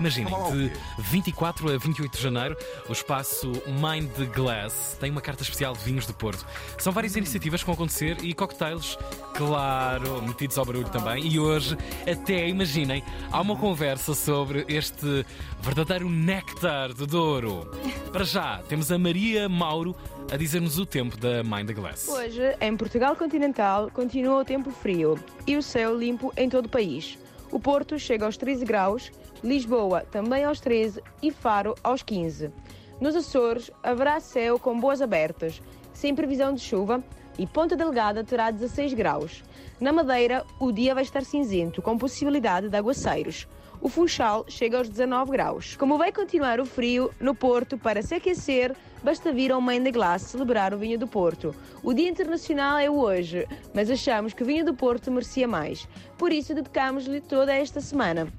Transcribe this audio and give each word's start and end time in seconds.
Imaginem, 0.00 0.32
de 0.50 0.72
24 0.98 1.74
a 1.74 1.76
28 1.76 2.16
de 2.16 2.22
janeiro, 2.22 2.56
o 2.88 2.92
espaço 2.92 3.52
Mind 3.66 4.10
the 4.12 4.24
Glass 4.24 4.96
tem 4.98 5.10
uma 5.10 5.20
carta 5.20 5.42
especial 5.42 5.74
de 5.74 5.80
vinhos 5.80 6.06
do 6.06 6.14
Porto. 6.14 6.46
São 6.78 6.90
várias 6.90 7.16
iniciativas 7.16 7.60
que 7.60 7.66
vão 7.66 7.74
acontecer 7.74 8.16
e 8.24 8.32
cocktails, 8.32 8.98
claro, 9.34 10.22
metidos 10.22 10.56
ao 10.56 10.64
barulho 10.64 10.88
também. 10.88 11.26
E 11.26 11.38
hoje, 11.38 11.76
até 12.10 12.48
imaginem, 12.48 13.04
há 13.30 13.42
uma 13.42 13.54
conversa 13.54 14.14
sobre 14.14 14.64
este 14.68 15.26
verdadeiro 15.60 16.08
néctar 16.08 16.94
do 16.94 17.06
Douro. 17.06 17.70
Para 18.10 18.24
já, 18.24 18.62
temos 18.70 18.90
a 18.90 18.98
Maria 18.98 19.50
Mauro 19.50 19.94
a 20.32 20.36
dizer-nos 20.38 20.78
o 20.78 20.86
tempo 20.86 21.18
da 21.18 21.42
Mind 21.42 21.66
the 21.66 21.74
Glass. 21.74 22.08
Hoje, 22.08 22.56
em 22.58 22.74
Portugal 22.74 23.14
continental, 23.14 23.90
continua 23.92 24.40
o 24.40 24.44
tempo 24.46 24.70
frio 24.70 25.18
e 25.46 25.58
o 25.58 25.62
céu 25.62 25.94
limpo 25.94 26.32
em 26.38 26.48
todo 26.48 26.64
o 26.64 26.68
país. 26.70 27.18
O 27.52 27.58
Porto 27.58 27.98
chega 27.98 28.26
aos 28.26 28.36
13 28.36 28.64
graus, 28.64 29.10
Lisboa 29.42 30.02
também 30.10 30.44
aos 30.44 30.60
13 30.60 31.02
e 31.22 31.32
Faro 31.32 31.74
aos 31.82 32.02
15. 32.02 32.52
Nos 33.00 33.16
Açores 33.16 33.70
haverá 33.82 34.20
céu 34.20 34.58
com 34.58 34.78
boas 34.78 35.00
abertas, 35.00 35.62
sem 35.90 36.14
previsão 36.14 36.52
de 36.52 36.60
chuva, 36.60 37.02
e 37.38 37.46
Ponta 37.46 37.74
Delgada 37.74 38.22
terá 38.22 38.50
16 38.50 38.92
graus. 38.92 39.42
Na 39.80 39.90
Madeira, 39.90 40.44
o 40.58 40.70
dia 40.70 40.94
vai 40.94 41.02
estar 41.02 41.24
cinzento, 41.24 41.80
com 41.80 41.96
possibilidade 41.96 42.68
de 42.68 42.76
aguaceiros. 42.76 43.48
O 43.80 43.88
Funchal 43.88 44.44
chega 44.46 44.76
aos 44.76 44.90
19 44.90 45.32
graus. 45.32 45.74
Como 45.76 45.96
vai 45.96 46.12
continuar 46.12 46.60
o 46.60 46.66
frio, 46.66 47.10
no 47.18 47.34
Porto, 47.34 47.78
para 47.78 48.02
se 48.02 48.14
aquecer, 48.14 48.76
basta 49.02 49.32
vir 49.32 49.50
ao 49.50 49.62
Main 49.62 49.82
de 49.82 49.90
Glass 49.90 50.20
celebrar 50.20 50.74
o 50.74 50.78
vinho 50.78 50.98
do 50.98 51.06
Porto. 51.06 51.54
O 51.82 51.94
Dia 51.94 52.10
Internacional 52.10 52.76
é 52.76 52.90
hoje, 52.90 53.48
mas 53.72 53.90
achamos 53.90 54.34
que 54.34 54.42
o 54.42 54.46
vinho 54.46 54.66
do 54.66 54.74
Porto 54.74 55.10
merecia 55.10 55.48
mais. 55.48 55.88
Por 56.18 56.30
isso, 56.30 56.54
dedicamos-lhe 56.54 57.22
toda 57.22 57.54
esta 57.54 57.80
semana. 57.80 58.30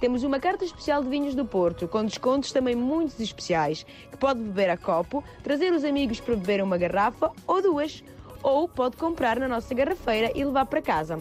Temos 0.00 0.22
uma 0.22 0.38
carta 0.38 0.64
especial 0.64 1.02
de 1.02 1.08
vinhos 1.08 1.34
do 1.34 1.44
Porto, 1.44 1.88
com 1.88 2.04
descontos 2.04 2.52
também 2.52 2.76
muito 2.76 3.20
especiais, 3.20 3.84
que 4.10 4.16
pode 4.16 4.40
beber 4.40 4.70
a 4.70 4.76
copo, 4.76 5.24
trazer 5.42 5.72
os 5.72 5.82
amigos 5.82 6.20
para 6.20 6.36
beber 6.36 6.62
uma 6.62 6.78
garrafa 6.78 7.32
ou 7.44 7.60
duas 7.60 8.04
ou 8.40 8.68
pode 8.68 8.96
comprar 8.96 9.40
na 9.40 9.48
nossa 9.48 9.74
garrafeira 9.74 10.30
e 10.36 10.44
levar 10.44 10.66
para 10.66 10.80
casa. 10.80 11.18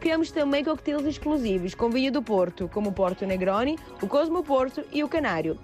Criamos 0.00 0.32
também 0.32 0.64
coquetéis 0.64 1.06
exclusivos 1.06 1.76
com 1.76 1.88
vinho 1.88 2.10
do 2.10 2.20
Porto, 2.20 2.68
como 2.68 2.90
o 2.90 2.92
Porto 2.92 3.24
Negroni, 3.24 3.78
o 4.02 4.08
Cosmo 4.08 4.42
Porto 4.42 4.82
e 4.92 5.04
o 5.04 5.08
Canário. 5.08 5.56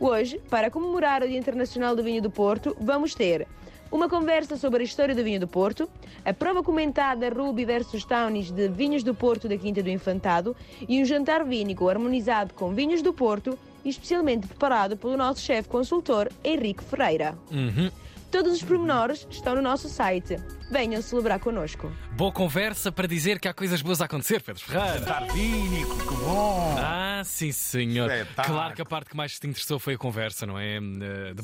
Hoje, 0.00 0.40
para 0.50 0.72
comemorar 0.72 1.22
o 1.22 1.28
Dia 1.28 1.38
Internacional 1.38 1.94
do 1.94 2.02
Vinho 2.02 2.20
do 2.20 2.30
Porto, 2.30 2.76
vamos 2.80 3.14
ter 3.14 3.46
uma 3.90 4.08
conversa 4.08 4.56
sobre 4.56 4.82
a 4.82 4.84
história 4.84 5.14
do 5.14 5.24
vinho 5.24 5.40
do 5.40 5.48
Porto, 5.48 5.88
a 6.24 6.32
prova 6.32 6.62
comentada 6.62 7.28
Ruby 7.28 7.64
versus 7.64 8.04
Townies 8.04 8.50
de 8.50 8.68
vinhos 8.68 9.02
do 9.02 9.14
Porto 9.14 9.48
da 9.48 9.56
Quinta 9.56 9.82
do 9.82 9.88
Infantado 9.88 10.54
e 10.88 11.00
um 11.00 11.04
jantar 11.04 11.44
vínico 11.44 11.88
harmonizado 11.88 12.54
com 12.54 12.74
vinhos 12.74 13.02
do 13.02 13.12
Porto 13.12 13.58
e 13.84 13.88
especialmente 13.88 14.46
preparado 14.46 14.96
pelo 14.96 15.16
nosso 15.16 15.40
chefe 15.40 15.68
consultor 15.68 16.30
Henrique 16.44 16.84
Ferreira. 16.84 17.36
Uhum. 17.50 17.90
Todos 18.30 18.52
os 18.52 18.62
pormenores 18.62 19.26
estão 19.30 19.54
no 19.54 19.62
nosso 19.62 19.88
site. 19.88 20.36
Venham 20.70 21.00
celebrar 21.00 21.40
connosco. 21.40 21.90
Boa 22.12 22.30
conversa 22.30 22.92
para 22.92 23.08
dizer 23.08 23.40
que 23.40 23.48
há 23.48 23.54
coisas 23.54 23.80
boas 23.80 24.02
a 24.02 24.04
acontecer, 24.04 24.42
Pedro 24.42 24.62
Ferreira. 24.62 25.00
Tardínico, 25.00 25.96
que 25.96 26.14
bom! 26.24 26.76
Ah, 26.78 26.97
sim, 27.38 27.52
senhor. 27.52 28.10
Espetáculo. 28.10 28.56
Claro 28.56 28.74
que 28.74 28.82
a 28.82 28.84
parte 28.84 29.10
que 29.10 29.16
mais 29.16 29.38
te 29.38 29.46
interessou 29.46 29.78
foi 29.78 29.94
a 29.94 29.98
conversa, 29.98 30.44
não 30.46 30.58
é? 30.58 30.76
Eh, 30.76 31.34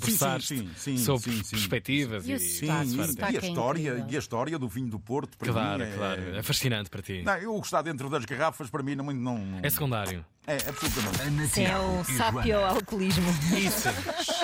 sim, 0.40 0.98
sobre 0.98 1.30
sim, 1.32 1.42
sim. 1.44 1.50
perspectivas 1.56 2.28
E. 2.28 2.38
Sim, 2.38 2.66
e, 2.66 2.68
e 2.68 2.70
a 2.70 3.28
é 3.28 3.46
história, 3.46 4.06
e 4.08 4.16
a 4.16 4.18
história 4.18 4.58
do 4.58 4.68
vinho 4.68 4.88
do 4.88 4.98
Porto, 4.98 5.38
para 5.38 5.52
Claro, 5.52 5.84
mim, 5.84 5.90
é, 5.90 5.96
claro. 5.96 6.36
É 6.36 6.42
fascinante 6.42 6.90
para 6.90 7.02
ti. 7.02 7.22
Não, 7.22 7.36
eu 7.36 7.52
gostar 7.54 7.82
dentro 7.82 8.10
das 8.10 8.24
garrafas, 8.24 8.68
para 8.68 8.82
mim, 8.82 8.94
não. 8.96 9.04
não, 9.12 9.38
não 9.38 9.60
É 9.62 9.70
secundário. 9.70 10.24
é 10.46 10.56
absolutamente. 10.68 11.48
Sim, 11.48 11.64
é 11.64 11.78
o 11.78 12.04
sapio-alcoolismo. 12.04 13.30
Isso. 13.56 13.88